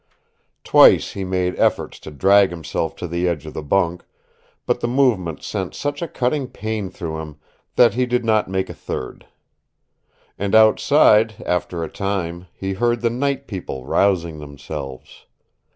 Twice 0.63 1.11
he 1.11 1.23
made 1.23 1.55
efforts 1.59 1.99
to 1.99 2.09
drag 2.09 2.49
himself 2.49 2.95
to 2.95 3.07
the 3.07 3.27
edge 3.27 3.45
of 3.45 3.53
the 3.53 3.61
bunk, 3.61 4.03
but 4.65 4.79
the 4.79 4.87
movement 4.87 5.43
sent 5.43 5.75
such 5.75 6.01
a 6.01 6.07
cutting 6.07 6.47
pain 6.47 6.89
through 6.89 7.19
him 7.19 7.37
that 7.75 7.93
he 7.93 8.07
did 8.07 8.25
not 8.25 8.49
make 8.49 8.67
a 8.67 8.73
third. 8.73 9.27
And 10.39 10.55
outside, 10.55 11.35
after 11.45 11.83
a 11.83 11.87
time, 11.87 12.47
he 12.55 12.73
heard 12.73 13.01
the 13.01 13.11
Night 13.11 13.45
People 13.45 13.85
rousing 13.85 14.39
themselves. 14.39 15.27